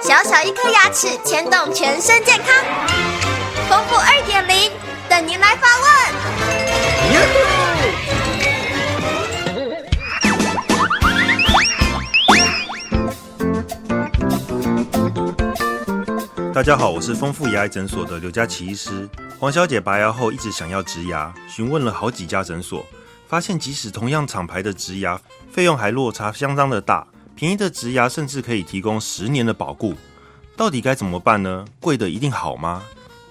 [0.00, 2.64] 小小一颗牙齿牵动全身健康，
[3.68, 4.72] 丰富二点零
[5.06, 5.86] 等您来发问。
[16.54, 19.06] 大家好，我是丰富牙医诊所的刘佳琪医师。
[19.38, 22.82] 黄小姐拔牙后一直想要植牙，询问了好几家诊所，
[23.28, 25.20] 发现即使同样厂牌的植牙，
[25.52, 27.06] 费用还落差相当的大。
[27.38, 29.94] 便宜的植牙甚至可以提供十年的保固，
[30.56, 31.64] 到底该怎么办呢？
[31.78, 32.82] 贵的一定好吗？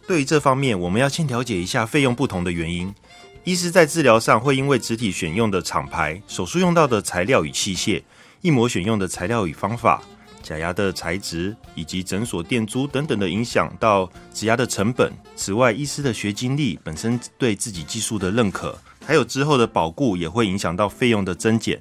[0.07, 2.95] 对于这方面，我们要先了解一下费用不同的原因。
[3.43, 8.01] 医师在治疗上会因为植体选用的厂牌、手术用到的材料与器械、
[8.39, 10.01] 一模选用的材料与方法、
[10.41, 15.11] 假牙的材质以及诊所店租等等的影响到植牙的成本。
[15.35, 21.77] 此外，医师的学经历、本身对自己技术的认可，还有之后的保固，也会影响到费用的增减。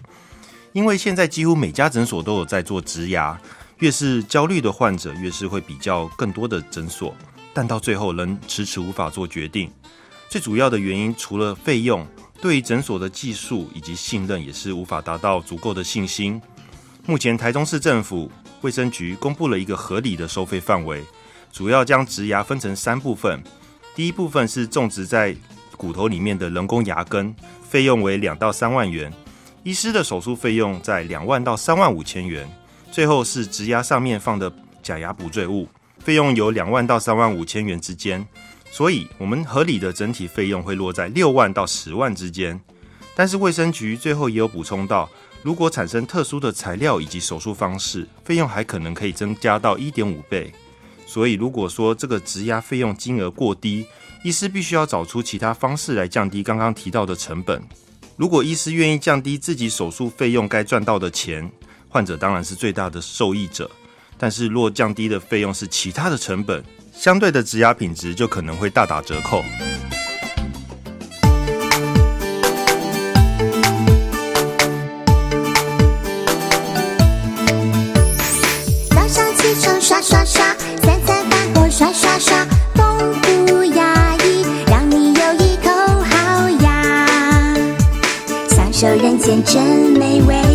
[0.77, 3.41] 因为现在几乎每家诊所都有在做植牙，
[3.79, 7.17] 越是焦虑的患者，越是会比较更多的诊所，
[7.55, 9.73] 但到最后仍迟迟无法做决定。
[10.29, 12.07] 最主要的原因，除了费用，
[12.43, 16.39] 对于诊所的技术以及信任，也是无法达到足够的信心。
[17.07, 18.31] 目前台中市政府
[18.61, 21.03] 卫生局公布了一个合理的收费范围，
[21.51, 23.43] 主要将植牙分成三部分。
[23.95, 25.35] 第一部分是种植在
[25.79, 27.35] 骨头里面的人工牙根，
[27.67, 29.11] 费用为两到三万元。
[29.67, 32.49] 医师的手术费用在两万到三万五千元，
[32.93, 34.51] 最后是植牙上面放的
[34.81, 35.67] 假牙补缀物，
[35.99, 38.25] 费用有两万到三万五千元之间，
[38.71, 42.61] 所以我们合理的整体费用会落在六万到十万之间。
[43.17, 45.11] 但是卫生局最后也有补充到，
[45.43, 50.53] 如果产生特殊的材料以及手术方式，费用还可能可以增加到一点五倍。
[51.09, 53.85] 所以如果说这个植牙费用金额过低，
[54.23, 57.61] 医师必须要找出其他方式来降低刚刚提到的成本。
[58.17, 61.51] 如果医师愿意降低自己手术费用该赚到的钱，
[61.87, 63.71] 患者当然是最大的受益者。
[64.17, 66.65] 但是若降低的费用是其他的成本，
[66.95, 69.45] 相对的植牙品质就可能会大打折扣。
[78.89, 82.56] 早上起床刷刷刷，三餐饭后刷刷刷。
[88.85, 89.65] 人间真
[89.99, 90.46] 美味。